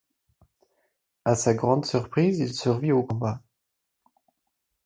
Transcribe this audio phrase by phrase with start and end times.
[1.25, 3.39] À sa grande surprise, il survit au combat.